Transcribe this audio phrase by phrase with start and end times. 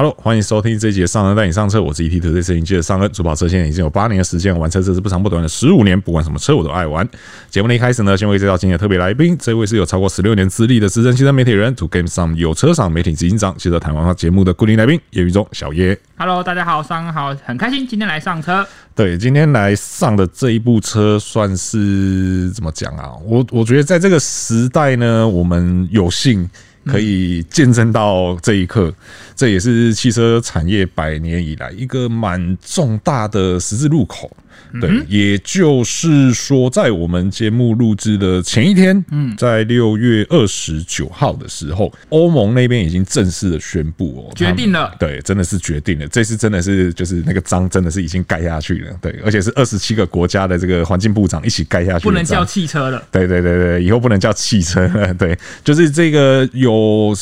[0.00, 3.12] Hello，欢迎收听这一节上恩带你上车，我是 ET 车队摄影机的上恩。
[3.12, 7.06] 主跑车现在已经有八年的时间，玩车这是不长不短的十五年，不管什么车我都爱玩。
[7.50, 15.98] 节目的一开始呢，先为介绍今天的特别来宾，这位是有超过十六年资历的资深汽车媒体人，To Game Some 有车赏媒体执行长，接着谈完他节目的固定来宾叶宇中小叶。
[16.16, 18.66] Hello，大家好，上恩好，很开心今天来上车。
[18.94, 23.12] 对，今天来上的这一部车算是怎么讲啊？
[23.26, 26.48] 我我觉得在这个时代呢，我们有幸。
[26.86, 28.92] 可以见证到这一刻，
[29.36, 34.30] 这也是汽车产业百年以来一个蛮重大的十字路口。
[34.78, 57.14] 对，也就是说，在我们节目录制的前一天，嗯，在六月二十九号的时候，欧盟那边已经正式的宣布哦，决定了，对，真的是决定了，这次真的是就是那个章真的是已经盖下去了，对，而且是二十七个国家的这个环境部长一起盖下去，不能叫汽车了，对对对对，以后不能叫汽车了，对，就是这个有。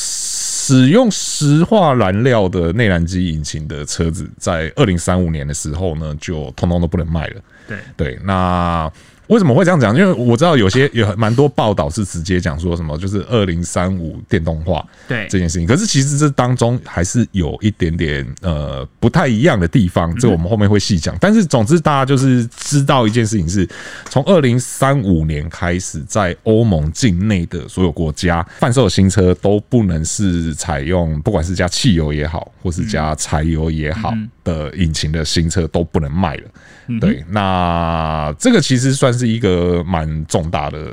[0.69, 7.41] 使用石化燃料的内燃机引擎的车子，在二零三五年的时候呢，就通通都不能卖了。
[7.67, 8.93] 对对，那。
[9.29, 9.97] 为什么会这样讲？
[9.97, 15.67] 因为我知道有些有蛮多报道是直接讲说什么，就是二零三五电动化对这件事情。
[15.67, 21.17] 可是其实这当中还是有一点点呃不太一样的地方，这我们后面会细讲。
[21.21, 23.69] 但是总之大家就是知道一件事情是，
[24.09, 34.15] 从二零三五年开始，在欧盟境内的所有国家贩售的新车都不能是采用，不管是加汽油也好，或是加柴油也好
[34.49, 36.43] 的引擎的新车都不能卖了。
[37.01, 40.91] 对，那这个其实算是一个蛮重大的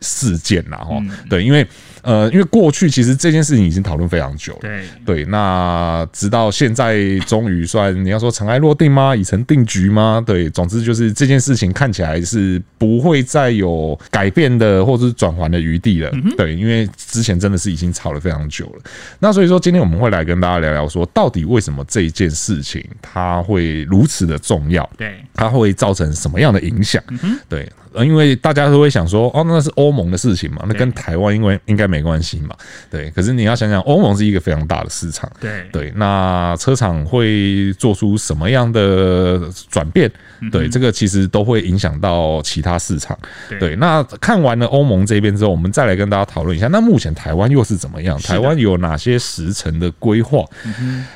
[0.00, 1.66] 事件啦，哈，对，因为。
[2.02, 9.14] 呃，因为过去其实这件事情已经讨论非常久了，对对，那直到现在终于算你要说尘埃落定吗？
[9.14, 10.22] 已成定局吗？
[10.26, 18.82] 对，总之就是这件事情看起来是不会再有改变的或者是转圜的余地了，对，因为之前真的是已经吵了非常久了。
[19.18, 24.88] 那所以说今天我们会来跟大家聊聊说，到底为什么这一件事情它会如此的重要？
[24.96, 27.02] 对，它会造成什么样的影响？
[27.48, 31.90] 对，因为大家都会想说，哦，那是欧盟的事情嘛，那跟台湾因为应该。
[31.90, 32.54] 没关系嘛，
[32.88, 33.10] 对。
[33.10, 35.92] 可是你要想想，欧盟是一个非常大的市场，对对。
[35.96, 40.08] 那车厂会做出什么样的转变？
[40.52, 43.18] 对，这个其实都会影响到其他市场。
[43.58, 48.16] 对，那看完了欧盟这边之后，我们再来跟大家讨论一下，那目前台湾又是怎么样？
[48.20, 50.44] 台湾有哪些时程的规划？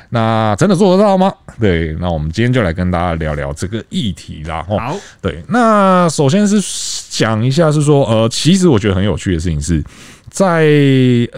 [0.09, 1.33] 那真的做得到吗？
[1.57, 4.61] 对，那我们今天就来跟大家聊聊这个议题啦。
[4.67, 5.41] 好，对。
[5.47, 6.59] 那首先是
[7.09, 9.83] 讲一下，是说，呃，其实我觉得很有趣的事情是。
[10.31, 10.65] 在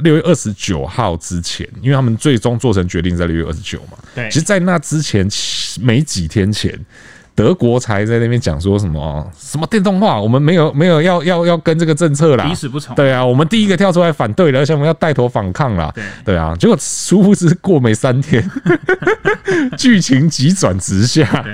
[0.02, 5.28] 六月二十九号之前，因为他们最终做成决定在六月二十九嘛，对，其实，在那之前
[5.80, 6.74] 没几天前。
[7.38, 12.96] 德国才在那边讲说什么什么电动化，我们没有没有要要要跟这个政策啦，彼此不从。
[12.96, 15.92] 对啊，我们第一个跳出来反对了，而且我们要带头反抗啦。
[15.94, 18.44] 对对啊，结果殊不知过没三天，
[19.78, 21.46] 剧情急转直下，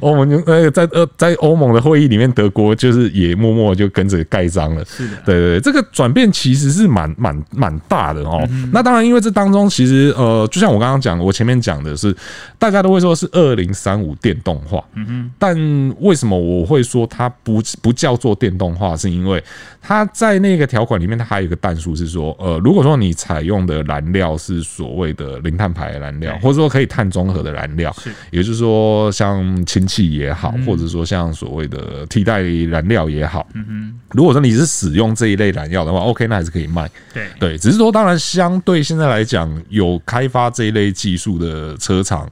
[0.00, 4.82] 欧盟就呃在呃在欧盟的会议里面，德国就是也默默就跟着盖章了。
[4.86, 8.42] 是的，对对，这个转变其实是蛮蛮蛮大的哦。
[8.72, 12.16] 那当然，因为这当中其实呃，就像我刚刚讲，我前面讲的是，
[12.58, 14.82] 大家都会说是二零三五电动化。
[14.94, 15.25] 嗯哼。
[15.38, 15.56] 但
[16.00, 18.96] 为什么我会说它不不叫做电动化？
[18.96, 19.42] 是因为
[19.80, 27.94] 它在那个条款里面，它还有一个弹数是说，呃，如果说你采用的燃料是所谓的零碳排燃料，或者说可以碳中和的燃料，
[28.30, 36.88] 也就是说像氢气也好，或者说像所谓的替代燃料也好，嗯如果说你是使用这一类燃料的话，OK，那还是可以卖。
[37.12, 42.28] 对对，只是说当然相对现在来讲，有开发这一类技术的车厂。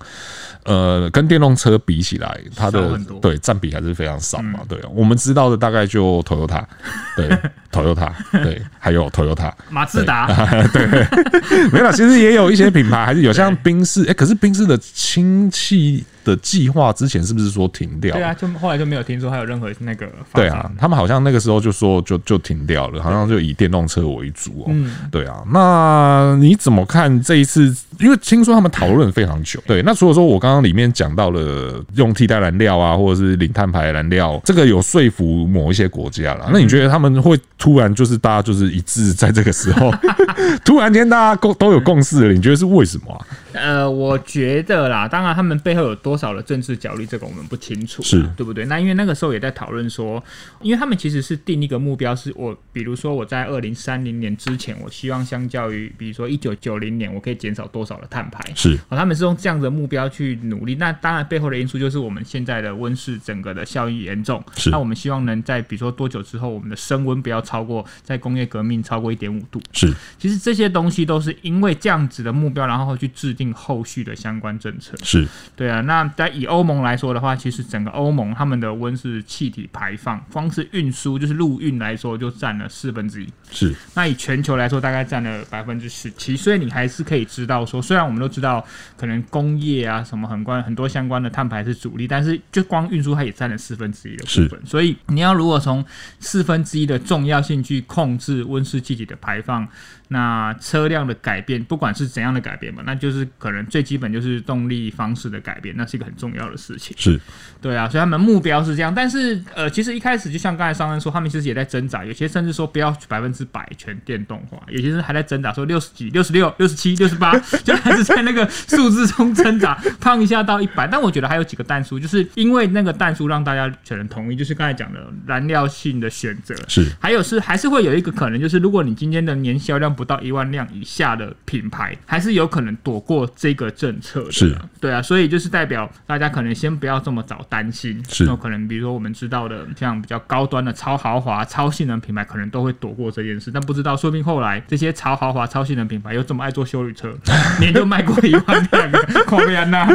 [0.64, 4.60] 呃，跟电动车比起来，它的对占比还是非常少嘛。
[4.68, 6.64] 对，我们知道的大概就 Toyota，
[7.16, 7.28] 对
[7.70, 8.10] ，Toyota，
[8.42, 10.26] 对，还有 Toyota，马自达，
[10.72, 10.86] 对，
[11.70, 16.04] 没有，其实也有一些品牌还是有，像宾士，哎，可是宾士的氢气。
[16.24, 18.14] 的计划之前是不是说停掉？
[18.14, 20.08] 对啊，就后来就没有听说还有任何那个。
[20.32, 24.64] 对啊，他们好像那个时候就说就就停掉了，好像就以电动车为主哦。
[24.68, 25.42] 嗯，对啊。
[25.52, 27.74] 那你怎么看这一次？
[28.00, 29.62] 因为听说他们讨论非常久。
[29.66, 36.48] 对，那除了说我刚刚里面讲到了用替代燃料啊，或者是零碳排燃料，这个有说服某一些国家了。
[36.52, 39.92] 那你觉得他们会突然就是大家就是一致在这个时候，
[40.64, 42.32] 突然间大家共都有共识了？
[42.32, 43.26] 你觉得是为什么啊？
[43.54, 46.14] 呃，我觉得啦，当然他们背后有多。
[46.16, 48.64] 少的政治角力，这个我们不清楚，是对不对？
[48.66, 50.22] 那因为那个时候也在讨论说，
[50.62, 60.76] 因为他们其实是定一个目标，是我比如说我在二零三零年之前，我希望相较于比如说一九九零年，我可以减少多少的碳排，是，他们是用这样的目标去努力。
[60.76, 64.70] 那当然背后的因素就是我们现在的温室整个的效益严重，是。
[64.70, 69.92] 那我们希望能在比如说多久之后，我们的升温不要超过在工业革命超过一点五度，是。
[70.16, 75.26] 其实这些东西都是因为这样子的目标，然后去制定后续的相关政策，是。
[75.56, 83.28] 对啊，那在以欧盟来说的话，其实整个欧盟他们的温室气体排放，光是运输就是陆运来说，就占了四分之一。
[83.50, 83.74] 是。
[83.94, 86.36] 那以全球来说，大概占了百分之十七。
[86.36, 88.64] 所以你还是可以知道说，虽然我们都知道
[88.96, 94.60] 可能工业啊什么很关很多相关的碳排是主力，但是就光运输它也占了四分之一的部分。
[94.64, 95.84] 所以你要如果从
[96.20, 99.66] 四分之一的重要性去控制温室气体的排放。
[100.14, 106.96] 那车辆的改变，不管是怎样的改变嘛，那就是可能最基本就是动力方式的改变，那是一个很重要的事情。
[106.96, 107.20] 是，
[107.60, 120.86] 对啊，所以他们目标是这样，但是呃，其实一开始就像刚才商人说，他们其实也在挣扎，有些甚至说不要百分之百全电动化，有些人还在挣扎说六十几、六十六、六十七、六十八， 就还是在那个数字中挣扎，胖一下到一百。
[120.86, 134.32] 但我觉得还有几个弹数，就是因为那个弹数让大家可能同意，就是刚才讲的燃料性的选择是，还有是还是会有一个可能，就是如果你今天的年销量不到一万辆以下的品牌，还是有可能躲过这个政策的。
[134.32, 138.02] 是，对啊，所以就是代表大家可能先不要这么早担心。
[138.08, 143.50] 是，那可能比如说我们知道的，像比较高端的超豪华、超性能品牌，可能都会躲过这件事。
[143.52, 147.12] 但不知道，说不定后来这些超豪华、超性能品牌又这么爱做修理车，
[147.60, 148.92] 年就卖过一万辆，
[149.26, 149.88] 夸张呐！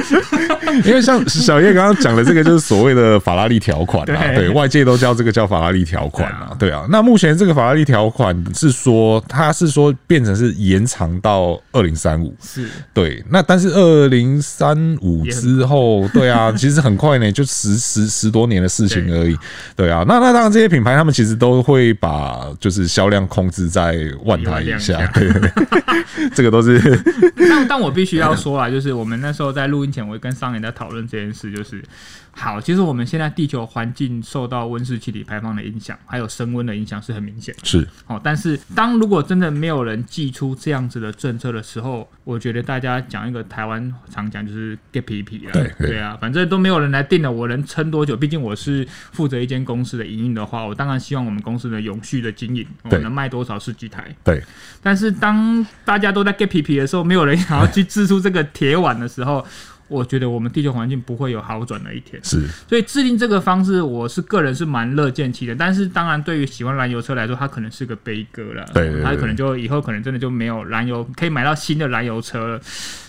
[0.86, 6.86] 因为像小叶刚刚讲的这个，就是所谓的法拉利条款啊，对，对，外界都叫这个叫法拉利条款啊，对啊。
[6.90, 13.24] 那目前这个法拉利条款是说，它是说变成是延长到二零三五，是对。
[13.30, 19.38] 那但是二零三五之后，对啊，其实很快呢，就十十十多年的事情而已，
[19.76, 20.04] 对啊。
[20.08, 26.80] 那那当然，这些品牌他们其实都会把就是销量控制在万台以下，对对对， 这个都是。
[27.50, 31.84] 但但我必须要说啊，就是我们那时候在录音前，我跟商人在讨论这件事，就是。
[32.32, 37.54] 好，其实我们现在地球环境受到温室气体排放的影响，还有升温的影响是很明显。
[37.64, 48.16] 是，哦，但是当如果真的没有人寄出这样子的政策的时候，我觉得大家讲一个台湾常讲就是 get 皮皮啊，对对啊，反正都没有人来定了，我能撑多久？
[48.16, 54.14] 毕竟我是负责一间公司的营运的话，我当然希望我们公司的永续的经营，我能卖多少是几台。
[54.24, 54.44] 对，
[54.82, 59.46] 但是当大家都在 get 皮皮的时候，没有人想要去支出这个铁碗的时候。
[59.90, 65.58] 我觉得我们地球环境不会有好转的一天，是，所以制定这个方式，我是个人是蛮乐见其成。
[65.58, 68.66] 但是当然，对于喜欢燃油车来说，它可能是个悲歌了。
[68.74, 72.62] 对，它可能就以后可能真的就没有燃油可以买到新的燃油车了。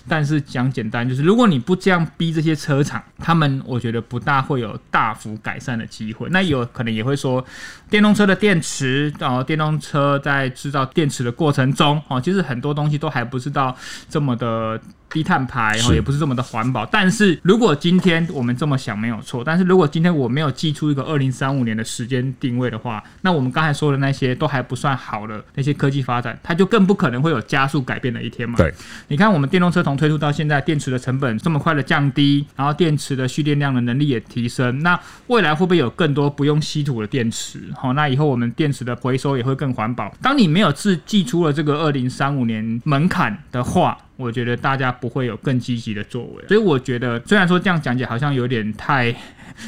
[0.08, 6.26] 但是讲简单，就是如果你不这样逼这些车厂，他们我觉得不大会有大幅改善的机会。
[6.30, 7.44] 那有可能也会说，
[7.90, 13.76] 电动车的电池，然后电动车在制造电池的过程中，哦，其实很多东西都还不是到
[14.08, 14.80] 这么的。
[15.10, 16.86] 低碳排，然后也不是这么的环保。
[16.86, 28.56] 但是如果今天我们这么想没有错，但是如果今天我没有寄出一个二零三五年的时间定位的话，那我们刚才说的那些都还不算好的那些科技发展，它就更不可能会有加速改变的一天嘛。
[28.56, 28.72] 对，
[29.08, 37.60] 你看我们电动车从推出到现在，电池的成本这么快的降低，然后电池的蓄电量的能力也提升，那未来会不会有更多不用稀土的电池？
[37.74, 40.14] 好，那以后我们电池的回收也会更环保。
[40.22, 49.14] 当你没有自寄出了这个二零三五年门槛的话，我觉得大家不会有更积极的作为，所以我觉得虽然说这样讲解好像有点太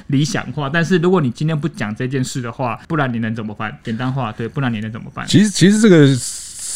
[0.09, 3.77] 理想化，但是如果你今天不讲这件事的话，不然你能怎么办？
[3.83, 5.27] 简单化，对，不然你能怎么办？
[5.27, 6.17] 其实，其实这个。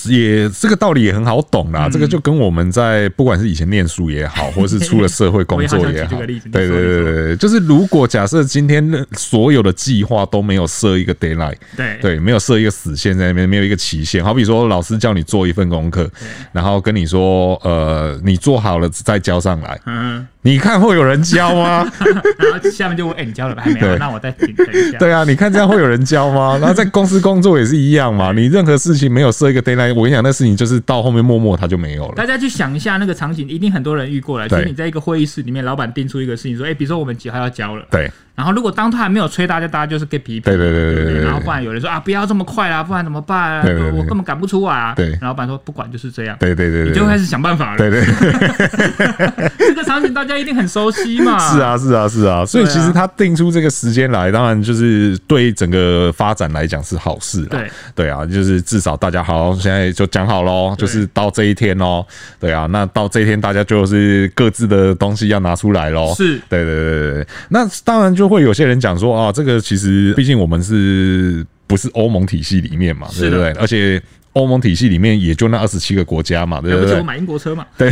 [0.06, 16.08] 也这个道理也很好懂啦，嗯、这个就跟我们在不管是以前念书也好，或是出了社会工作也好， 对对对对，就是如果假设今天所有的计划都没有设一个 deadline，对对，没有设一个死线在那边，没有一个期限，好比说老师叫你做一份功课，
[16.52, 20.26] 然后跟你说，呃，你做好了再交上来，嗯。
[20.42, 21.84] 你看会有人交吗？
[22.38, 23.98] 然后下面就问：“哎、欸，你交了还没有？
[23.98, 26.56] 那我再等一下。”对啊，你看这样会有人交吗？
[26.62, 28.30] 然后在公司工作也是一样嘛。
[28.30, 29.60] 你任何事情没有设一个
[29.92, 32.14] 我跟你讲，那事情就是到后面默默它就没有了。
[32.14, 34.48] 大家去想一下那个场景，一定很多人遇过了。
[34.48, 38.10] 就是你在一个会议室里面，老板定出一个事情说：“哎、欸，比如说我们几号要交了。”对。
[38.36, 40.40] 然后如果当他还没有催大家，大家就是给皮皮。
[40.40, 41.24] 对对对对对。
[41.24, 43.64] 然后不然有人说啊，不要这么快啦，不然怎么办啊？
[43.94, 44.94] 我根本赶不出来啊。
[44.94, 45.08] 对。
[45.12, 46.36] 然后老板说不管就是这样。
[46.38, 46.84] 对对对。
[46.84, 47.78] 你就开始想办法了。
[47.78, 48.04] 对对。
[49.58, 51.38] 这个场景大家一定很熟悉嘛。
[51.38, 57.42] 是啊是啊是啊，所以其实他定出这个时间来，当然就是对整个发展来讲是好事。
[57.46, 62.04] 对对啊，就是至少大家好，现在就讲好喽，就是到这一天喽。
[62.38, 66.14] 对啊，那到这一天大家就是各自的东西要拿出来喽。
[66.14, 66.38] 是。
[66.50, 67.26] 对对对对对。
[67.48, 73.50] 那当然就会有些人讲说啊，这个其实毕竟我们是不是欧盟体系里面嘛，对不对？
[73.52, 74.02] 而且。
[74.36, 76.98] 欧盟体系里面也就那二十七个国家嘛，对不对？
[76.98, 77.90] 我买英国车嘛，对。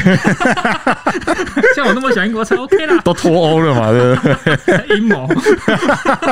[1.74, 3.00] 像我那么喜欢英国车，OK 啦。
[3.02, 4.20] 都脱欧了嘛，对不
[4.66, 4.98] 对？
[4.98, 5.26] 阴谋。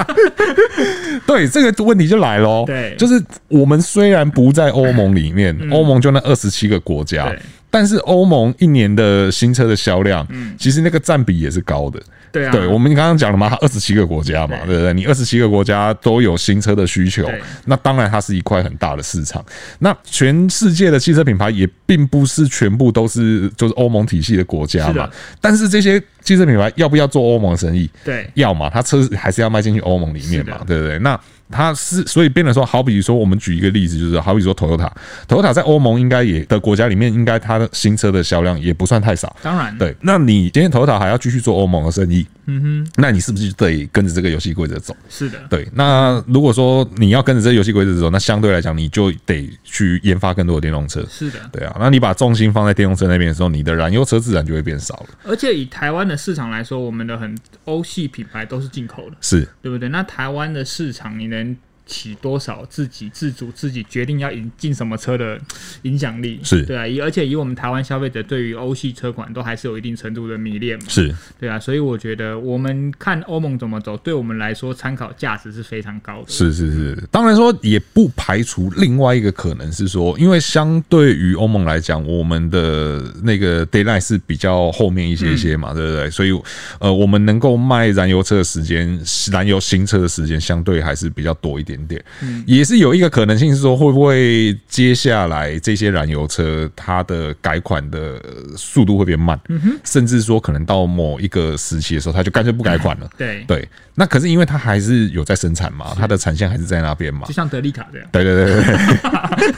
[1.27, 2.65] 对，这个问题就来喽。
[2.67, 3.19] 对，就是
[3.49, 7.35] 我们虽然不在欧盟里面，欧盟就那二十七个国家，
[7.73, 12.01] 但是欧盟一年的新车的销量，嗯其实那个占比也是高的。
[12.31, 14.95] 对啊，对，我们刚刚讲了嘛，它二十七个国家嘛，对不对？
[14.95, 17.31] 你二十七个国家都有新车的需求，
[17.67, 19.45] 那当然它是一块很大的市场。
[19.81, 25.11] 那全世界的汽车品牌也并不是全部都是就是欧盟体系的国家嘛，
[25.41, 27.91] 但是这些汽车品牌要不要做欧盟生意？
[28.05, 30.99] 对，要嘛，它车还是要卖进去欧盟里面嘛，对不对？
[30.99, 31.19] 那。
[31.53, 39.37] 它是所以变得说，好比说，我们举一个例子，就是好比说，Toyota，Toyota 在欧盟应该也的国家里面，应该它的新车的销量也不算太少。
[39.43, 39.95] 当然，对。
[40.01, 44.97] 那你今天 Toyota 还要继续做欧盟的生意，嗯哼，那你是不是就得跟着这个游戏规则走？
[45.09, 45.69] 是的，对。
[45.75, 51.05] 那如果说你要跟着这个游戏规则走，那相对来讲，你就得去研发更多的电动车。
[51.09, 51.77] 是的，对啊。
[51.79, 55.07] 那你把重心放在电动车那边的时候，你的燃油车自然就会变少了。
[55.25, 59.89] 而且以台湾的市场来说，我们的很欧系品牌都是进口的，是对不对？
[59.89, 61.57] 那台湾的市场，你能？
[61.93, 65.39] 起多少自己自主自己决定要引进什么车的
[65.83, 76.29] 影响力是对啊，而且以我们台湾消费者对于欧系车款都还是有一定程度的迷恋嘛，是对啊，所以我觉得我们看欧盟怎么走，对我们来说参考价值是非常高的。
[76.29, 86.11] 是是是，当然说也不排除另外一个可能是说，因为相对于欧盟来讲，我们的那个 deadline 是比较后面一些些嘛，嗯、对不对？
[86.11, 86.33] 所以
[86.79, 88.99] 呃，我们能够卖燃油车的时间，
[89.31, 91.79] 燃油新车的时间相对还是比较多一点。
[91.87, 98.21] 点点，也是有一个可能性是说，会不会接下来这些燃油车它的改款的
[98.57, 99.39] 速度会变慢，
[99.85, 103.09] 甚至说可能到某一个时期的时候，它就干脆不改款了。
[103.17, 108.09] 对对，那可是因为它还是有在生产嘛，它的产线还是在那边嘛，就像德利卡这样。
[108.13, 109.53] 对对对对对，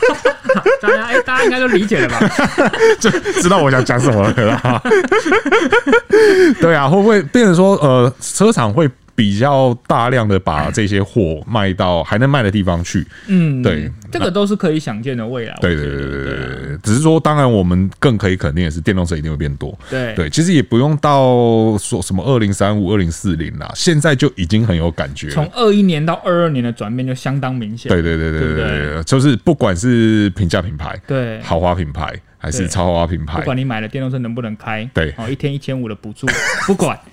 [0.80, 2.20] 大家哎，大家应该都理解了吧？
[3.00, 4.82] 就知道我想讲什么了。
[6.60, 8.90] 对啊，会不会变成说呃，车厂会？
[9.14, 15.56] 比较大量的把这些货卖到还能卖的地方去，嗯，对，这个都是可以想见的未来。
[15.60, 19.76] 对对对对对，只是说，当然我们更可以肯定的是，电动车一定会变多。
[19.88, 25.30] 对对，其实也不用到说什么二零三五、二零四零啦，现在就已经很有感觉。
[25.30, 27.88] 从二一年到二二年的转变就相当明显。
[27.88, 36.26] 对对对对对对，就是不管是平价品牌、对豪华品牌还是超豪华品牌，不管你买了电动车能不能开，对，哦，一天一千五的补助，
[36.66, 36.98] 不管。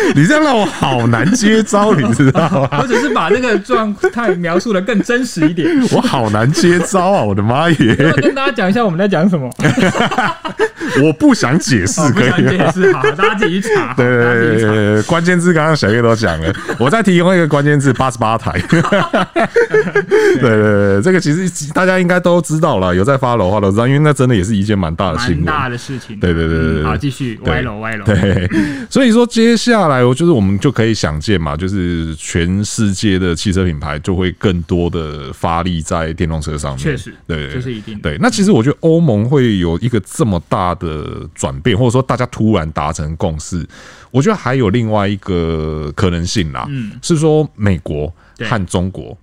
[0.14, 2.78] 你这样让我好难接招，你知道吗？
[2.82, 5.68] 我只是把那个状态描述的更真实一点。
[5.92, 7.22] 我好难接招啊！
[7.22, 7.96] 我的妈耶！
[7.98, 9.50] 要跟大家讲一下我们在讲什么。
[11.02, 13.94] 我不想解释，可以解释好，大家自己查。
[13.94, 18.60] 对对对对，关键字刚刚小叶都讲了，我再提供一个关键字：八十八台。
[18.68, 18.82] 对
[20.40, 26.18] 对对，这个其实大家应该都知道了，有在 follow 的话都知道，因为那真的也是一件蛮大的新闻，蛮大的事情。
[26.18, 28.04] 对对对对，好，继续歪楼歪楼。
[28.04, 28.50] 对，
[28.90, 30.00] 所以说接下来。
[30.14, 36.78] 就是我们就可以想见嘛，就是全世界的汽车品牌就会更多的发力在电动车上面。
[36.78, 38.02] 确实，对，这是一定的。
[38.02, 43.66] 对，那其实我觉得欧盟会有一个这么大的转变，或者说大家突然达成共识，
[44.10, 49.16] 我觉得还有另外一个可能性啦，嗯，是说美国和中国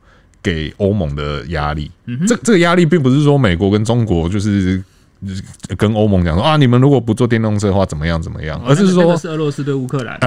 [0.44, 1.90] 给欧盟的压力。
[2.28, 4.84] 这这个压力并不是说美国跟中国就是。
[5.78, 8.62] 跟欧盟讲说啊，你们如果不做电动车的话，怎么样怎么样？
[8.66, 10.18] 而是说，是俄罗斯对乌克兰，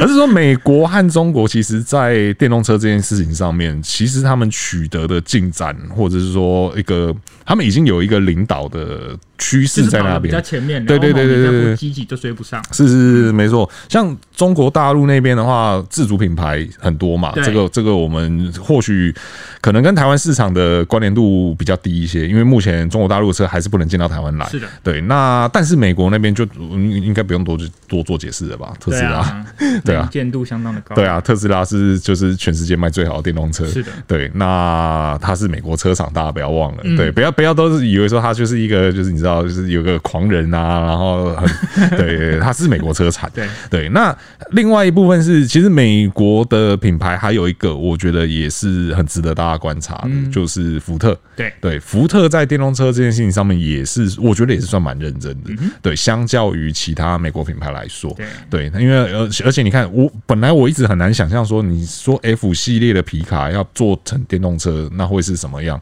[0.00, 7.14] 而是说美国和中国其实，在电动车这件事情上面，其实他们取得的进展，或者是说一个，
[7.48, 9.18] 他们已经有一个领导的。
[9.40, 12.60] 趋势在那边，比较前面，对对对对对对，积极就追不上。
[12.72, 13.70] 是是是，没错。
[13.88, 19.14] 像中国大陆那边的话，自主品牌很多嘛，这个这个我们或许
[19.60, 24.46] 可能跟台湾市场的关联度比较低一些，因为目前中国大陆的车还是不能进到台湾来。
[24.48, 25.00] 是的，对。
[25.02, 28.72] 那但是美国那边就应该不用多多做解释了吧？
[28.80, 29.46] 特斯拉，
[29.84, 30.96] 对啊， 见度相当的高。
[30.96, 33.64] 对啊，特斯拉是就是全世界卖最好的电动车。
[33.66, 34.28] 是的，对。
[34.34, 36.82] 那它是美国车厂，大家不要忘了。
[36.96, 41.48] 对，不要不要都是以为说他就是一个，就是你知道，就是有个狂人啊，然后很
[41.96, 43.30] 对，他是美国车产。
[43.32, 44.12] 对对，那
[44.50, 51.16] 另外一部分是，其实美国的品牌还有一个，我觉得也是很值得大家观察的，嗯、就是福特。
[51.36, 55.50] 对对，福特在电动车这件事情上面也是，我觉得也是算蛮认真的。
[55.60, 58.12] 嗯、对，相较于其他美国品牌来说，
[58.50, 65.80] 对对，因为而而且你看，我本来我一直很难想象说，你说 F 系列的皮卡要做成电动车，那会是什么样？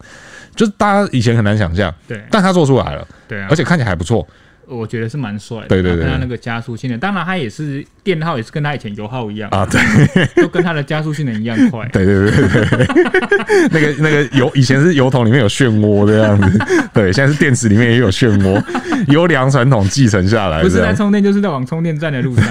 [0.56, 4.26] 就是大家以前很难想象，对，但他做出来了，对啊，而且看起来还不错。
[4.66, 9.48] 我觉得是蛮帅的，对对对，他那个加速性能，当然他也是电耗，也是跟他以前油耗一样。
[9.50, 9.80] 啊，对，
[10.42, 12.86] 就跟他的加速性能一样快，对对对对，
[13.70, 16.58] 那个那个油以前是油桶里面有漩涡这样子，
[16.92, 18.62] 对，现在是电池里面也有漩涡，
[19.08, 22.46] 优良传统继承下来，不是在充电就是在往充电站的路上，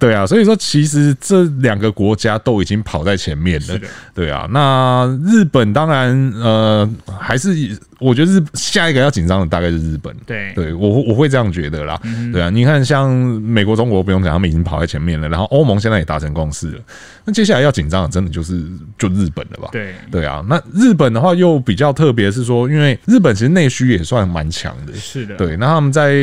[0.00, 0.14] 对。
[0.14, 3.78] 啊，所以说其实这两个国家都已经跑在前面了，
[4.14, 7.54] 对啊，那日本当然呃还是。
[8.00, 12.00] 我觉得日下一个要紧张的大概是日本，对，对我我会这样觉得啦，
[12.32, 16.80] 对啊，你看像美国、中国不用讲，他们已经跑在前面了，然后欧盟现在也达成共识了，
[17.24, 18.62] 那接下来要紧张的真的就是
[18.98, 19.68] 就日本了吧？
[19.72, 26.14] 对，对啊，那日本的话又比较特别是说，因为日本其实内需也算蛮强的，是的，对，那他们在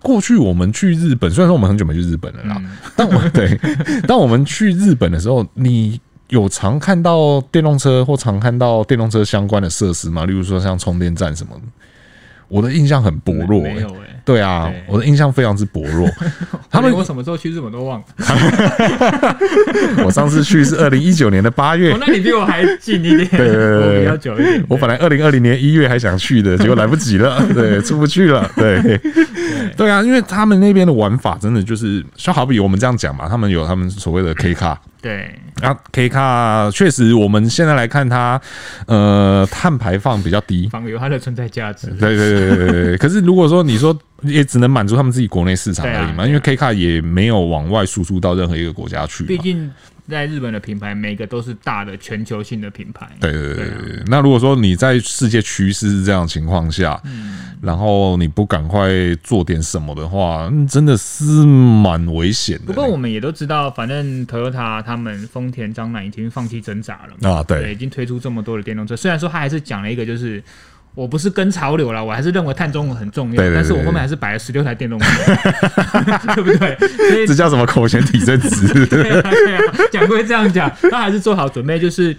[0.00, 2.62] 过去我们去日本，虽然说我们很久没去日本了啦，
[2.96, 3.58] 但我对，
[4.06, 6.00] 当我们去日本的时候，你。
[6.30, 10.24] 有常看到电动车或常看到电动车相关的设施吗？
[10.26, 11.62] 例如说像充电站什么的，
[12.46, 13.74] 我的印象很薄弱、欸。
[13.74, 16.08] 没有哎、欸，对啊，对我的印象非常之薄弱。
[16.70, 18.04] 他们我什么时候去日本都忘了。
[20.04, 24.64] 我上次去是二零一九年的八月、哦，那你比我还近一点， 对，对，对，我比较久一点。
[24.68, 29.00] 我本来二零二零年一月还想去的，结果来不及了，对，出不去了，对，对，
[29.76, 34.80] 对啊，因为他们那边的玩法真的就是，就好比我们这样讲嘛，他们有他们所谓的 K 卡。
[35.02, 38.38] 对，啊，K 卡确实，我们现在来看它，
[38.86, 41.86] 呃，碳排放比较低，反而有它的存在价值。
[41.98, 42.96] 对对对对对。
[42.98, 49.24] 可是如果说你说，也只能满足他们自己国内市场而已嘛，因为 K 卡也没有往外输出到任何一个国家去。
[49.24, 49.70] 毕竟。
[50.08, 53.08] 在日本的品牌，每个都是大的全球性的品牌。
[53.20, 54.02] 对对对对。
[54.08, 58.90] 那如果说你在世界趋势是这样的情况下，嗯，然后你不赶快
[59.22, 62.64] 做点什么的话，真的是蛮危险的。
[62.64, 67.36] 不过我们也都知道，反正 Toyota 他们丰田章男已经放弃挣扎了嘛。
[67.36, 68.96] 啊，对，已经推出这么多的电动车。
[68.96, 70.42] 虽然说他还是讲了一个，就是。
[70.94, 73.36] 我不是跟潮流了，我还是认为碳中和很重要。
[73.36, 75.06] 对对对对，但是我后面还是摆了十六台电动车，
[76.34, 76.76] 对不对？
[77.10, 78.86] 所以这叫什么口嫌体正直？
[78.86, 82.16] 对啊，对啊，讲归这样讲，他还是做好准备，就是。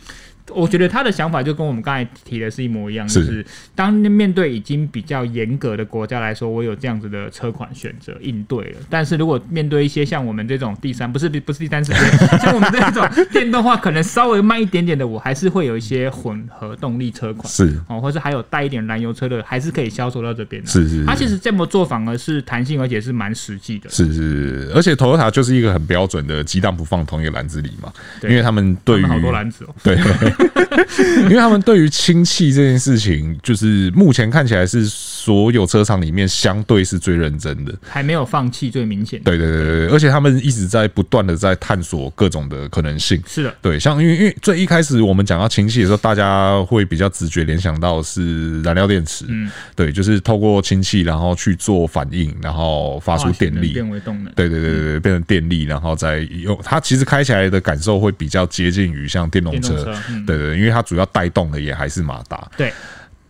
[0.49, 3.45] 我觉得他的想法就跟我们刚才提的是一模一样，就是
[3.75, 8.77] 当面对已经比较严格的国家来说，我有这样子的车款选择应对了。
[8.89, 11.99] 但是如果面对一些像我们这种第三，不是不是第三世界，
[12.41, 20.67] 像我们这种电动化可能稍微慢一点点的，我还是会有一些混合动力车款，是哦，或是还有带一点燃油车的，还是可以销售到这边的。
[20.67, 23.89] 是是，他其实这么做反而是弹性，而且是蛮实际的。
[23.89, 27.91] 是是，而且 Toyota 就是一个很标准的鸡蛋不放同一个篮子里嘛，
[28.23, 29.97] 因为他们对于好多篮子哦，对。
[31.23, 34.85] 因为他们对于氢气这件事情，就是目前看起来是
[35.21, 39.21] 所有车厂里面相对是最认真的，还没有放弃最明显。
[39.21, 43.21] 对对对对，而且他们一直在不断的在探索各种的可能性。
[43.27, 54.33] 是的，对，像因为因为最一开始我们讲到氢气的时候，大家会比较直觉联想到是燃料电池，嗯，对，就是透过氢气然后去做反应，然后发出电力，变为动能。
[54.33, 59.75] 对对对对，变成电力，然后再用它，其实开起来的感受会比较接近于像电动车。
[59.75, 62.73] 动车嗯、对，对对，因为它主要带动的也还是马达，对。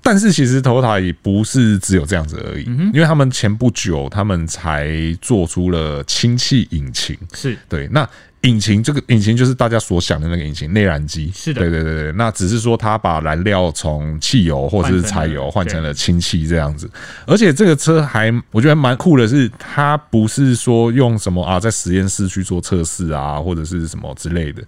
[0.02, 4.90] 但是其实 Toyota 也不是只有这样子而已，因为他们前不久他们才
[5.22, 7.88] 做出了氢气引擎，是对。
[7.92, 8.08] 那
[8.42, 12.12] 引擎这个引擎就是大家所想的那个引擎，内燃机，是的，对对对对。
[12.14, 16.90] 那只是说它把燃料从汽油或者是柴油换成了氢气这样子，
[17.28, 24.64] 而且这个车还我觉得蛮酷的是，它不是说用什么啊，在实验室去做测试啊，或者是什么之类的。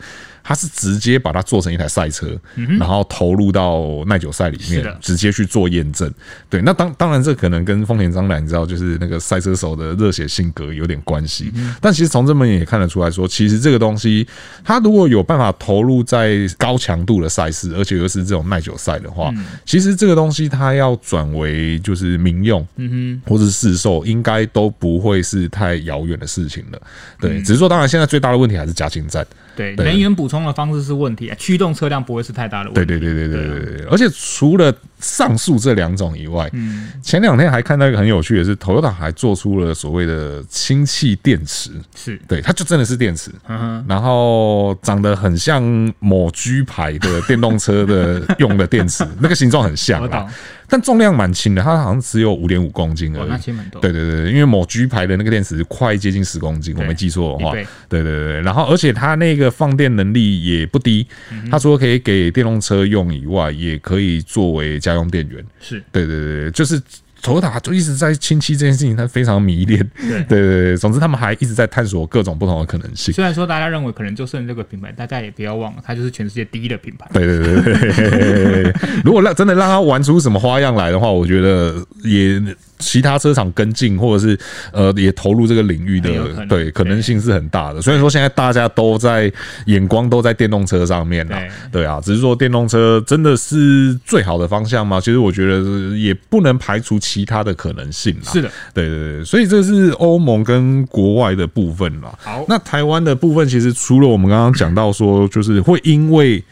[0.45, 2.37] 它是直接把它做成一台赛车，
[2.77, 6.13] 然后投入到耐久赛里面，直接去做验证。
[6.49, 11.49] 对，那当当然这可能跟丰田章男你知道，就是那个赛车手的热血性格有点关系。
[11.79, 14.27] 但其实从这么也看得出来说，其实这个东西
[14.63, 19.33] 它如果有办法投入在高强度的赛事，而且又是这种耐久赛的话，
[19.65, 26.81] 其实这个东西它要转为就是民用，嗯哼，或者是市售，应该都不会是太遥远的事情了。
[27.19, 29.25] 对，只是说当然现在最大的问题还是加氢站。
[29.55, 32.85] 对，能源补充的方式是问题，驱动车辆不会是太大的问题。
[32.85, 42.19] 对对对对对对对，而且除了上述这两种以外，嗯，前两天还看到一个很有趣的是，Toyota 还做出了所谓的氢气电池，是。
[42.27, 43.31] 对，它就真的是电池，
[43.87, 45.63] 然后长得很像
[45.99, 50.25] 某 G 牌的电动车的用的电池， 那个形状很像啊。
[50.67, 53.29] 但重量蛮轻的，它好像只有五点五公斤而已。
[53.29, 53.81] 那轻蛮多。
[53.81, 57.51] 对对对，因为某 G 牌的那个电池快接近十公斤，我没记错的话。
[57.51, 61.07] 对对对，然后而且它那个放电能力也不低，
[61.51, 65.43] 它除了可以给电动车用以外，也可以作为家用电源。
[65.59, 66.81] 是对对对，就是。
[67.23, 69.79] Toyota 就一直在亲戚这件事情，他非常迷恋。
[69.95, 73.13] 对对对，总之他们还一直在探索各种不同的可能性。
[73.13, 77.09] 虽然说大家认为可能就剩这个品牌，大家也不要忘了，它就是全世界第一的品牌。
[77.13, 77.91] 对对对
[78.63, 82.41] 对，如果让真的让他玩出什么花样来的话，我觉得也。
[82.79, 84.37] 其他车厂跟进，或者是
[84.71, 87.81] 呃也投入这个领域的，可对可能性是很大的。
[87.81, 89.31] 虽然说现在大家都在
[89.65, 91.37] 眼光都在电动车上面了，
[91.71, 94.99] 对啊，只是说电动车真的是最好的方向吗？
[94.99, 98.31] 其实我觉得也不能排除其他的可能性啦。
[98.31, 102.13] 是的，对对对，所以这是欧盟跟国外的部分啦。
[102.21, 106.43] 好，那台湾的部分其实除了我们刚刚讲到说，就是会因为。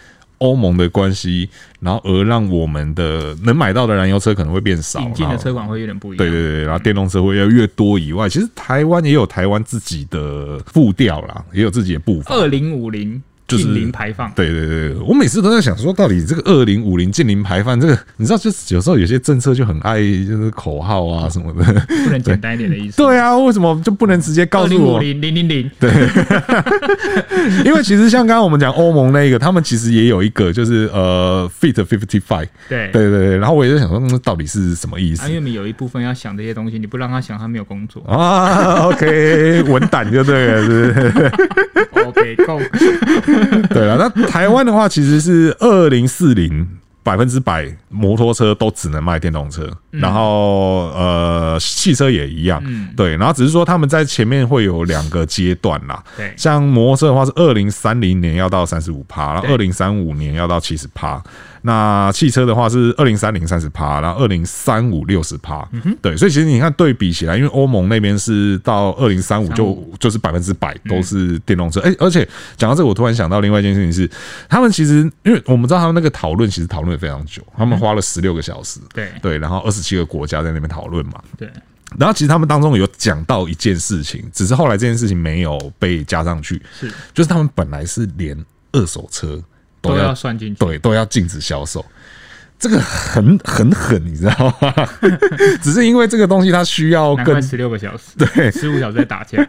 [0.42, 1.50] 欧盟的关系，
[1.80, 6.18] 然后而让我们的能买到的燃油车可能会变少，引进的车款会有点不一样。
[6.18, 12.34] 对对对，然后电动车会要越多以外，其实台湾也有台湾自己的步调啦，也有自己的步伐。
[12.36, 13.22] 二零五零。
[13.58, 21.64] 近零排放，对对对，我每次都在想说，到底这个二零五零近零排放，这个你知道，就是有时候有些政策就很爱就是口号啊什么的，
[22.06, 22.98] 不能简单一点的意思。
[22.98, 25.72] 对啊，为什么就不能直接告诉我零零零零？
[25.80, 25.92] 对，
[27.66, 32.48] 因为其实像刚刚我们讲欧盟那个，他们其实也有一个，就是呃，Fit Fifty Five。
[32.70, 35.28] 对对对，然后我也在想说，那到底是什么意思？
[35.28, 38.88] 因为你有一部分要想这些东西，你不让他想，他没有工作啊。
[38.88, 41.32] OK，文胆就对了，是不是
[42.06, 42.60] ？OK，够。
[43.70, 46.68] 对啊，那台湾的话其实是二零四零
[47.04, 52.64] 百分之百摩托车都只能卖电动车，然后呃汽车也一样，
[52.96, 61.22] 对，然后只是说他们在前面会有两个阶段啦，对，像摩托车的话是二零三零年要到三十五趴，然后二零三五年要到七十趴。
[61.64, 65.64] 那汽车的话是二零三零三十趴，然后二零三五六十趴，
[66.02, 72.28] 对，所以其实你看对比起来，因为欧盟那边是到二零三五就就是百分之百都是电动车，哎，而且
[72.58, 74.10] 讲到这个，我突然想到另外一件事情是，
[74.50, 79.12] 他们其实因为我们知道他们那个讨论其实讨论非常久，他们花了十六个小时，对。
[79.22, 81.50] 对，然后二十七个国家在那边讨论嘛，对，
[81.98, 88.38] 然后其实他们当中有讲到一件事情，只是后来这件事情没有被加上去，是，就是他们本来是连
[88.72, 89.42] 二手车。
[89.84, 91.84] 都要算进去，对，都要禁止销售。
[92.62, 94.72] 这个很很狠，你知道吗？
[95.64, 99.44] 只是因为这个东西它需要更十六个小时，对，十五小时在打架。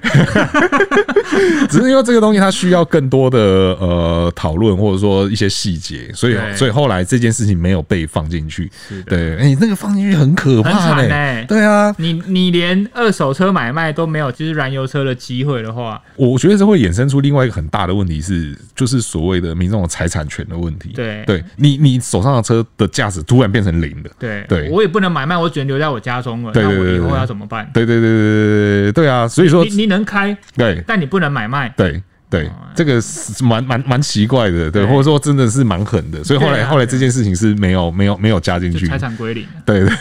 [1.68, 8.72] 只是因为这个东西它需要更多的呃讨论，或者说一些细节，所以所以后来这件事情没有被放进去。
[9.04, 11.44] 对，哎，那个放进去很可怕嘞。
[11.46, 20.92] 对啊，你你连二手车买卖都没有，就是燃油车的机会的话，我觉得这会衍生出另外一个很大的问题是，就是所谓的民众的财产权的问题。
[20.94, 23.01] 对，对你你手上的车的价。
[23.02, 26.52] 价值突然变成零的，对对，我也不能买卖，我只能留在我家中了。
[26.54, 27.68] 那我以后要怎么办？
[27.74, 29.26] 对对对对对对对啊！
[29.26, 32.00] 所以说你你能开，对，但你不能买卖，对。
[32.32, 39.46] 对，这个是蛮蛮蛮奇怪的，对，或者说真的是蛮狠的，所以后来后来这件事情是没有没有没有加进去，财产归零。
[39.66, 39.92] 对对。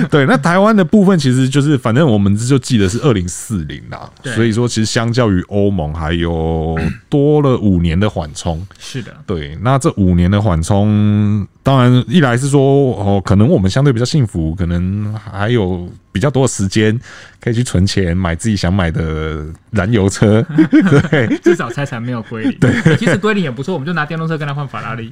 [0.10, 8.66] 对，那台湾的部分其实就是，反正我们就记得是二零四零啦，所以说其实相较于欧盟还有多了五年的缓冲。
[8.78, 12.60] 是的，对，那这五年的缓冲，当然一来是说
[12.96, 15.88] 哦，可能我们相对比较幸福，可能还有。
[16.12, 16.98] 比较多的时间
[17.40, 20.44] 可以去存钱买自己想买的燃油车，
[21.08, 22.58] 对，至少财产没有归零。
[22.58, 25.08] 对，其实归零也不错，我们就拿电动车跟他换法拉利，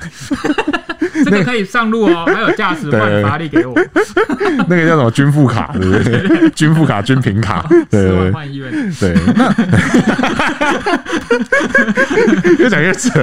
[1.24, 3.74] 这个可以上路哦， 还有驾驶换法拉利给我。
[4.68, 6.50] 那个叫什么军富卡，对不对？
[6.50, 8.70] 军富卡、军品卡，十万换一元。
[9.00, 9.50] 对，那
[12.58, 13.18] 越讲越扯，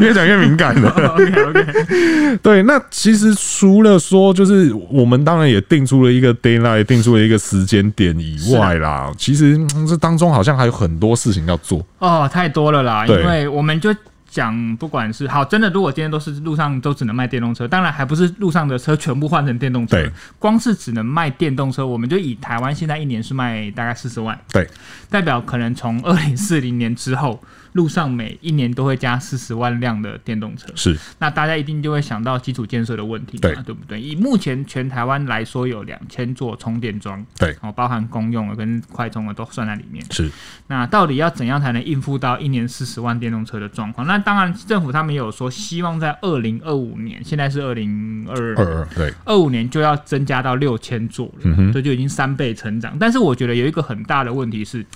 [0.00, 0.90] 越讲越敏感了。
[0.90, 2.36] OK OK。
[2.42, 7.24] 对，那其实除了说，就是我们当然也定出了一个 deadline，定出了。
[7.24, 13.06] 一个时间点以外啦，其实这当中好像还有很多事情要做哦，太多了啦。
[13.06, 13.88] 因为我们就
[14.34, 24.68] 讲，不管是好，真的，如果今天都是路上都只能卖电动车，当然还不是路上的车全部换成电动车，对，光是只能卖电动车，我们就以台湾现在一年是卖大概四十万，对，
[25.08, 27.40] 代表可能从二零四零年之后。
[27.74, 34.00] 路上每一年都会加四十万辆的电动车，是，那大家一定就会想到基础建设的问题，对，对不对？
[34.00, 40.30] 以目前全台湾来说，有两千座充电桩，对，哦，包含公用的跟快充的都算在里面，是。
[40.68, 44.06] 那到底要怎样才能应付到一年四十万电动车的状况？
[44.06, 52.96] 那当然，政府他们也有说，希望在二零二五年，现在是二零二二，对，二五年就要增加到六千座了，这就已经三倍成长。
[53.00, 54.86] 但是我觉得有一个很大的问题是。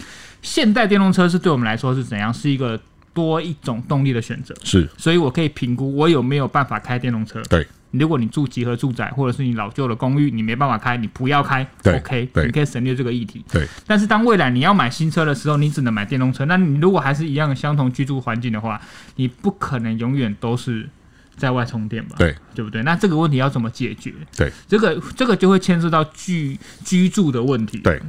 [0.42, 2.32] 现代电动车是对我们来说是怎样？
[2.32, 2.80] 是一个
[3.12, 7.42] 多一种动力的选择，是，所以我可以评估我有没有办法开电动车。
[7.48, 13.44] 对，如果你住集合住宅或者是你老旧的公寓，你没办法开，你不要开，OK，你可以省略这个议题。
[13.50, 13.66] 对。
[13.86, 16.44] 但是当未来你要买新车的时候，你只能买电动车。
[16.44, 18.80] 那你如果还是一样的相同居住环境的话，
[19.16, 20.88] 你不可能永远都是
[21.36, 22.14] 在外充电吧？
[22.18, 22.82] 对，对不对？
[22.84, 24.14] 那这个问题要怎么解决？
[24.36, 27.78] 对，这个这个就会牵涉到居居住的问题。
[27.78, 28.00] 对。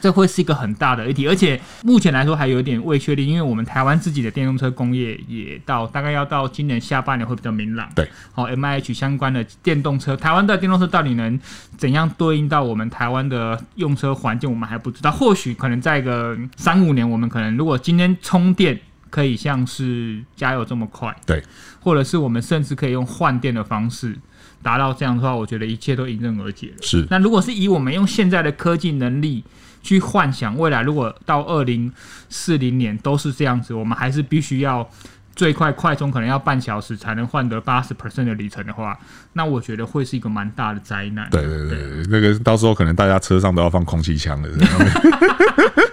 [0.00, 7.88] 这会是一个很大的议题，而且目前来说还有点未确定，因为我们台湾自己的电动车工业也到大概要到今年下半年会比较明朗。
[7.94, 11.38] 对，好，M I H 相关的电动车，台湾的电动车到底能
[11.76, 15.10] 怎样对应到我们台湾的用车环境，我们还不知道。
[15.10, 21.42] 或许可能在一个三五年，我们可能如果今天充电可以像是加油这么快，对，
[21.80, 24.16] 或者是我们甚至可以用换电的方式
[24.62, 26.76] 达到这样的话，我觉得一切都迎刃而解了。
[26.80, 29.44] 是，那如果是以我们用现在的科技能力。
[29.82, 31.92] 去幻想未来，如果到二零
[32.28, 34.88] 四零年都是这样子，我们还是必须要
[35.34, 38.98] 最快快充，可能要半小时才能换得八十 percent 的里程的话，
[39.32, 41.28] 那我觉得会是一个蛮大的灾难。
[41.30, 44.48] 对对对，对，那个到时候可能大家车上都要放空气枪了。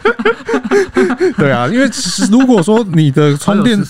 [1.38, 1.90] 对啊，因为
[2.32, 3.80] 如果说你的充电，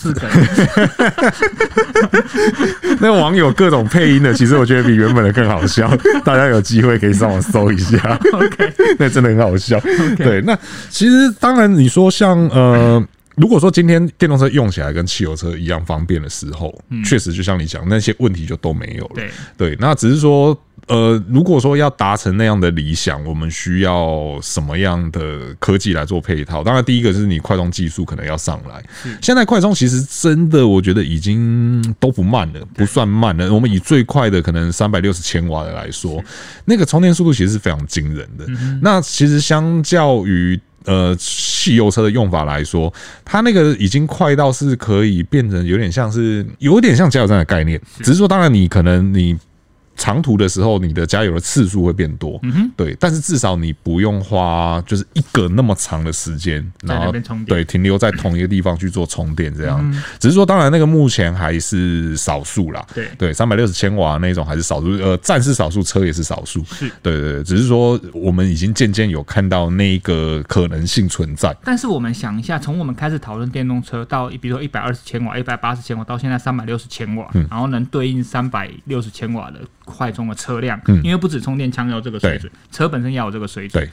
[3.00, 5.90] 那网友各种配音的，其实我觉得比原本的更好笑。
[6.24, 9.80] 大家有机会可以上网搜一下，OK，那真的很好笑。
[10.16, 10.58] 对，那
[10.90, 13.02] 其实当然你说像呃，
[13.36, 19.22] 如果说今天电动车用起来跟汽油车一样方便的时候，确实就像你讲，那些问题就都没有了。
[19.56, 20.58] 对，那只是说。
[20.88, 26.64] 呃，如果说要达成那样的理想，我们需要什么样的科技来做配套？
[26.64, 28.82] 当然，第一个是你快充技术可能要上来。
[29.20, 33.52] 现在快充其实真的，我觉得已经都不慢了，不算慢了。
[33.52, 36.24] 我们以最快的可能三百六十千瓦的来说，
[36.64, 38.46] 那个充电速度其实是非常惊人的。
[38.80, 42.90] 那其实相较于呃汽油车的用法来说，
[43.26, 49.36] 它那个已经快到是可以变成有点像是有点像加油站的概念，只是说，当然你可能你。
[49.98, 57.12] 长途的时候，你的加油的次数会变多，嗯哼，对，但是至少你不用花就是一个那么长的时间，然后
[57.46, 59.78] 对停留在同一个地方去做充电，这样。
[60.18, 63.08] 只是说，当然那个目前还是少数啦，对。
[63.18, 71.54] 对，三百六十千瓦那种还是少数，呃，站是少数，车也是少数，是，对对对，只是说我们已经渐渐有看到那个可能性存在。
[71.64, 79.58] 但是我们想一下，从我们开始讨论电动车到，比如说一百二十千瓦、一百八十千瓦，到现在三百六十千瓦，然后能对应三百六十千瓦的。
[79.92, 83.90] 快充的车辆，嗯，因为不止充电枪要这个水准，车本身要有这个水准，对，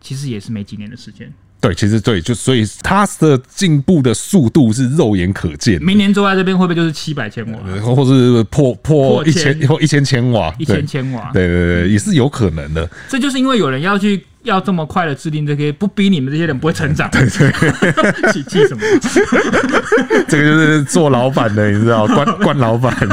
[0.00, 1.32] 其实也是没几年的时间。
[1.60, 5.80] 对，其实对，就所以它的进步的速度是肉眼可见。
[5.82, 7.58] 明年坐在这边会不会就是七百千瓦，
[7.94, 10.52] 或是破破一千或一千千瓦？
[10.58, 12.88] 一千千瓦，对对对，也是有可能的。
[13.08, 14.24] 这就是因为有人要去。
[14.44, 17.08] 要这么快的制定这些，不逼你们这些人不会成长。
[17.10, 17.52] 对对，
[18.32, 18.82] 气气什么？
[20.28, 22.92] 这个就是做老板的，你知道，惯惯老板。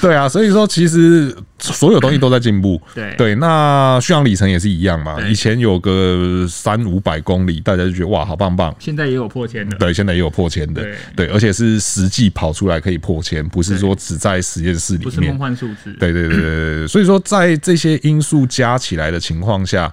[0.00, 2.80] 对啊，所以说其实所有东西都在进步。
[2.94, 5.20] 对对，那续航里程也是一样嘛。
[5.28, 8.74] 以前有个三五百公里，大家就觉得哇，好棒棒。
[8.80, 9.76] 现在也有破千的。
[9.76, 10.84] 对，现在也有破千的。
[11.14, 15.04] 对，而且是实际跑出来可以破千，不是说只在实验室里面。
[15.04, 15.92] 不是梦幻数字。
[16.00, 16.40] 对对对对
[16.80, 18.71] 对，所以说在这些因素加。
[18.72, 19.92] 加起来的情况下，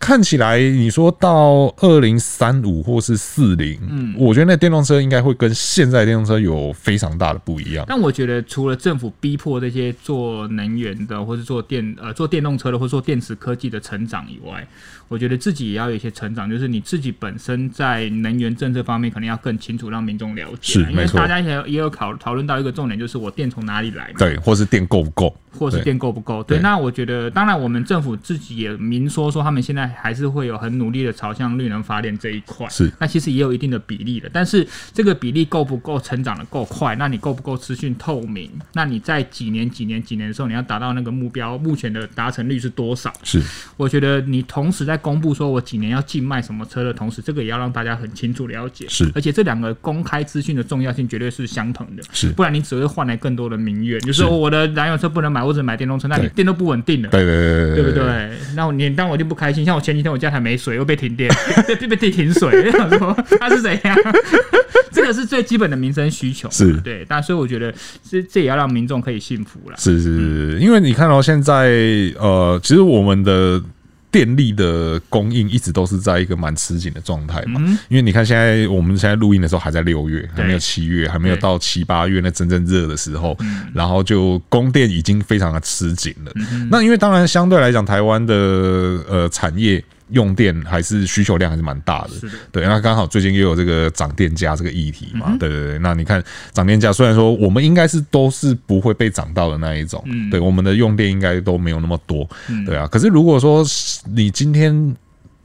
[0.00, 7.84] 看起来你说到二零三五或是四零，嗯，我觉得那电动车应该会跟现在电动车有非常大的不一样。
[7.86, 14.66] 但我觉得除了政府逼迫这些做能源的，或是做电呃做电动车的，或者做电池科技的成长以外，
[15.06, 20.72] 我觉得自己也要有一些成长，就是你自己本身在能源政策方面可能要更清楚，让民众了解。
[20.72, 24.12] 是，因为大家也也有考讨论到一个重点，就是我电从哪里来？
[24.18, 25.32] 对，或是电够不够？
[25.52, 26.42] 或是电够不够？
[26.44, 32.68] 对，那我觉得，当然我们政府自己也明说说，他们现在还是会有很努力的朝向绿能发电这一块。
[32.68, 36.96] 是，那其实也有一定的比例的，但是这个比例够不够成长的够快？
[36.96, 38.50] 那你够不够资讯透明？
[38.72, 43.12] 那你在几年、几年、几年的时候，你要达到那个目标，目前的达成率是多少？
[43.22, 43.42] 是，
[43.76, 48.86] 我觉得你同时在公布说我几年要禁卖什么车的同时，这个也要让大家很清楚了解。
[48.88, 52.02] 是，而且这两个公开资讯的重要性绝对是相同的。
[52.12, 55.40] 是，不然你只会换来更多的民怨，就是说我的燃油车不能买。
[55.40, 58.30] 或者买电动车，那你电都不稳定了，对对对对，对不对？
[58.54, 61.30] 那我你当我就不开心，像我前几天我家还没水，又被停电，
[61.66, 63.96] 被被被停水， 想说他是怎样？
[64.92, 67.04] 这个是最基本的民生需求，是对。
[67.08, 67.72] 但所以我觉得
[68.08, 69.76] 这这也要让民众可以幸福了。
[69.78, 71.68] 是是是，因为你看到现在
[72.18, 73.62] 呃，其实我们的。
[74.10, 83.36] 电力的供应一直都是在一个蛮吃紧的状态嘛，因为你看现在我们现在录音的时候还在六月，还没有七月，还没有到七八月那真正热的时候，
[83.72, 86.32] 然后就供电已经非常的吃紧了。
[86.70, 88.34] 那因为当然相对来讲，台湾的
[89.08, 89.82] 呃产业。
[90.12, 92.10] 用电还是需求量还是蛮大的。
[92.52, 95.36] 对，那刚好最近又有这个涨电价这个议题嘛。
[95.38, 102.28] 对对对，那你看涨电价，虽然说我们应该是都是不会被涨到的那一种，对，我们的用电应该都没有那么多。
[102.66, 103.64] 对啊，可是如果说
[104.14, 104.96] 你今天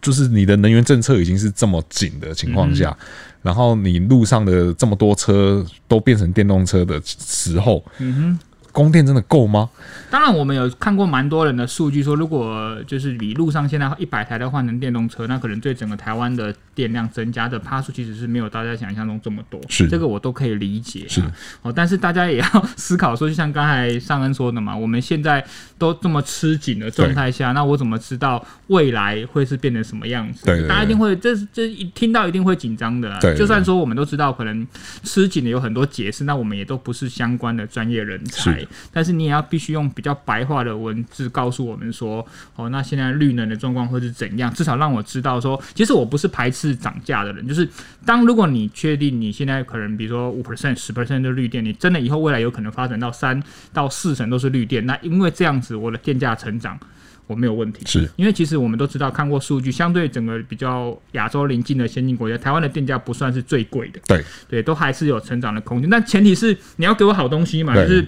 [0.02, 2.96] 就是你的能源政策已经是这么紧的情况下，
[3.42, 8.40] 然后你路上的这么多车都变成电动车的时候，嗯哼。
[8.76, 9.70] 供电真的够吗？
[10.12, 19.60] 当然，我们有看过蛮多人的数据，说如果就是比路上现在一百台的换成电动车，那可能对整个台湾的电量增加的趴数其实是没有大家想象中这么多。
[19.70, 21.06] 是这个我都可以理解。
[21.08, 21.22] 是
[21.62, 25.44] 哦，但是大家也要思考说，就像刚才尚恩说的嘛，我们现在
[25.78, 30.46] 都这么吃紧的状态下，那我怎么知道未来会是变成什么样子？
[30.46, 33.18] 对，大家一定会这这一听到一定会紧张的。
[33.22, 34.66] 对，就算说我们都知道可能
[35.04, 38.65] 吃紧的有很多解释，那我们也都不是相关的专业人才。
[38.92, 42.26] 但是你也要必须用比较白话的文字告诉我们说，
[42.56, 44.54] 哦，那现在绿能的状况会是怎样？
[44.54, 47.68] 至少让我知道说，其实我不是排斥涨价的人，就是
[48.06, 53.42] 当如果你确定你现在可能比如说五 percent、十 percent 的绿电，你真的以后未来有可能发展到三
[53.74, 56.80] 到四成都是绿电，那因为这样子我的电价成长
[57.28, 68.08] 我没有问题，是因为其实我们都知道看过数据，相对整个比较亚洲邻近的先进国家，台湾的电价不算是最贵的，对对，都还是有成长的空间，但前提是你要给我好东西嘛，就是。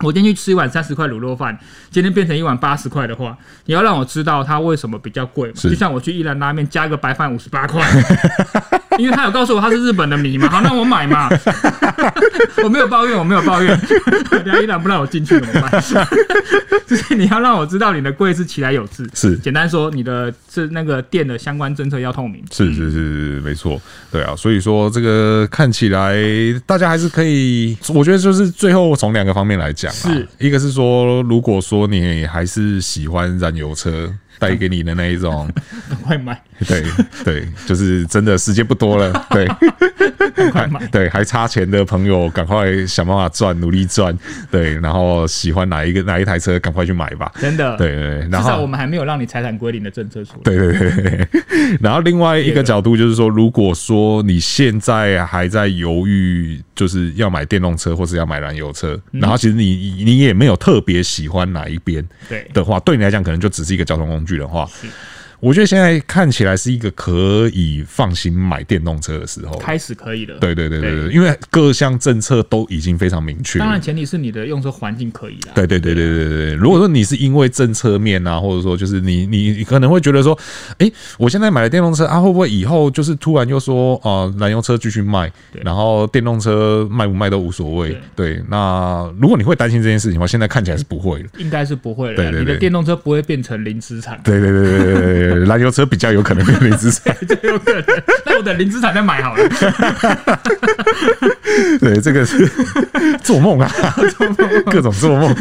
[0.00, 1.58] 我今天去吃一碗三十块卤肉饭，
[1.90, 5.50] 今天变成一碗八十块的话，你要让我知道它为什么比较贵。
[5.52, 7.82] 就像我去一兰拉面加个白饭五十八块，
[8.98, 11.28] 因为他有告诉我他是日本的米嘛，好，那我买嘛。
[12.62, 13.80] 我没有抱怨，我没有抱怨，
[14.30, 15.82] 人家一然不让我进去怎么办？
[16.86, 22.42] 就是你要让我知道你的柜是其来有字，是简单说，你的是那个店的相关政策要透明。
[22.50, 23.80] 是是是是，没错，
[24.10, 26.16] 对啊，所以说这个看起来
[26.66, 29.92] 大家还是可以，我觉得就是最后从两个方面来讲。
[29.92, 35.48] 是一个是说，如果说你还是喜欢燃油车带给你的那一种，
[35.88, 36.40] 赶快买。
[36.66, 36.82] 对
[37.24, 39.46] 对，就是真的时间不多了， 对，
[40.34, 40.86] 赶快买。
[40.88, 44.16] 对，还差钱的朋友，赶快想办法赚，努力赚。
[44.50, 47.30] 对，然后喜欢哪一个哪一台车，赶快去买吧。
[47.38, 48.28] 真的，对对。
[48.30, 50.40] 然后至少我们还没有让你财产归零的政策出来。
[50.42, 51.28] 对对对对。
[51.80, 64.68] 然后另外一个角度就是说，如果说你现在还在犹豫，就是要买电动车或是要买燃油车，然后其实你你也没有特别喜欢哪一边，对的话，对你来讲可能就只是一个交通工具的话。
[65.40, 70.36] 我觉得现在看起来是一个可以放心买电动车的时候，开始可以了。
[70.40, 73.58] 对对对对对，因为各项政策都已经非常明确。
[73.58, 75.52] 当然，前提是你的用车环境可以啦。
[75.54, 76.54] 对对对对对对对。
[76.54, 80.36] 如果说你是因为政策面啊，或者说就是你你可能会觉得说，
[80.78, 85.30] 哎，我现在买了电动车啊，会不会以后就是突然又说啊，燃油车继续卖，
[85.62, 87.96] 然后电动车卖不卖都无所谓。
[88.16, 92.16] 对，那如果你会担心这件事情的话，现在看起来是不会的，应该是不会的。
[92.16, 94.20] 对对对，你的电动车不会变成零资产。
[94.24, 95.27] 对对对对对对。
[95.46, 97.84] 燃油车比较有可能变零资产， 就有可能。
[98.26, 99.48] 那我等零资产再买好了。
[101.80, 102.46] 对，这个是
[103.22, 103.68] 做梦啊，
[104.16, 104.36] 做梦
[104.66, 105.34] 各种做梦。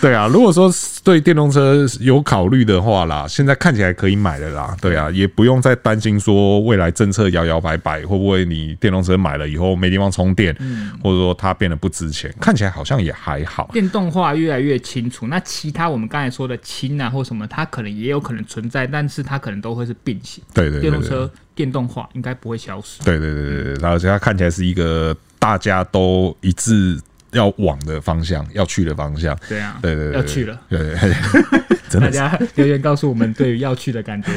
[0.00, 0.70] 对啊，如果说
[1.04, 4.76] 对电动车有考虑的话啦，现在看起来可以买了啦。
[4.80, 10.54] 对啊，也不用再担心说未来政策摇摇摆摆，会不会你电动车买了以后没地方充电，
[11.02, 12.32] 或者说它变得不值钱？
[12.40, 13.70] 看起来好像也还好。
[13.72, 20.42] 电动化越来越清楚，那其他我们刚才说的氢啊或什么，它可能也有可能存在，但是它可能都会是并行。
[20.52, 23.02] 对对，对，对，电动车电动化应该不会消失。
[23.04, 27.00] 对对对对对，而且它看起来是一个大家都一致
[27.32, 29.36] 要往的方向，要去的方向。
[29.48, 30.58] 对啊，对对对，要去了。
[30.68, 31.14] 对对对，
[31.88, 32.08] 真的。
[32.08, 34.28] 大家留言告诉我们对于要去的感觉。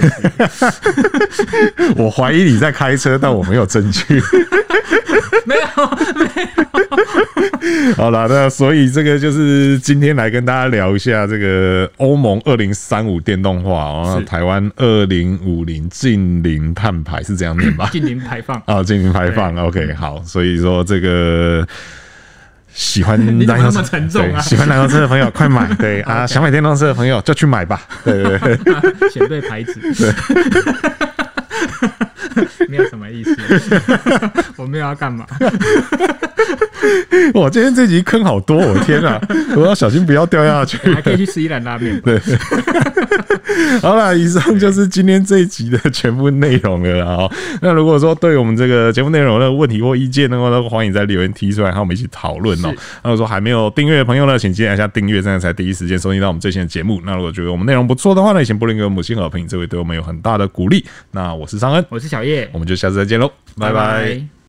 [1.98, 4.22] 我怀疑你在开车，但我没有证据。
[5.46, 6.64] 没有，没有。
[7.96, 17.90] 好了，那所以这个就是今天来跟大家聊一下这个欧盟二零三五电动化啊，台湾二零五零近零碳排是这样念吧？
[17.92, 19.56] 近零排放啊，近零排放。
[19.58, 21.68] OK，好，所以说这个
[22.74, 28.58] 喜欢 燃油车这么沉重啊，喜欢燃油车的朋友 快买，对啊，想买电动车的朋友就去买吧，对对对，
[29.10, 29.74] 选对牌子。
[29.94, 30.14] 对
[32.68, 33.36] 没有什么意思，
[34.58, 35.26] 我没有要干嘛。
[37.36, 39.22] 哇，今天这集坑好多，我天啊！
[39.56, 40.78] 我要小心不要掉下去。
[40.94, 42.02] 还可以去吃一兰拉面。
[42.02, 42.20] 对，
[43.82, 47.30] 好了，以上就是今天这一集的全部内容了啊。
[47.62, 52.74] 那如果说对我们这个节目内容的问题或意见的话，都欢迎在留言提出来，和我们一起讨论哦。
[53.04, 57.02] 那如果说还没有订阅的朋友呢，请记得按下订阅，这样才第一时间收听到我们最新的节目。
[57.06, 60.86] 那如果觉得我们内容不错的话呢，请不吝给我们五星好评，这会对我们有很大的鼓励。
[61.12, 62.50] 那我是尚恩，我是小叶。
[62.54, 64.34] 我们就下次再见喽，拜拜。